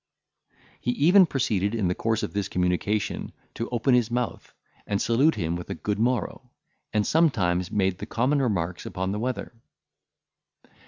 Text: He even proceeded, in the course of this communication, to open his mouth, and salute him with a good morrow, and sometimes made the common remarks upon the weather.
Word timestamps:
He 0.79 0.89
even 0.93 1.27
proceeded, 1.27 1.75
in 1.75 1.87
the 1.87 1.93
course 1.93 2.23
of 2.23 2.33
this 2.33 2.47
communication, 2.49 3.33
to 3.53 3.69
open 3.69 3.93
his 3.93 4.09
mouth, 4.09 4.51
and 4.87 4.99
salute 4.99 5.35
him 5.35 5.55
with 5.55 5.69
a 5.69 5.75
good 5.75 5.99
morrow, 5.99 6.49
and 6.91 7.05
sometimes 7.05 7.69
made 7.69 7.99
the 7.99 8.07
common 8.07 8.41
remarks 8.41 8.83
upon 8.87 9.11
the 9.11 9.19
weather. 9.19 9.53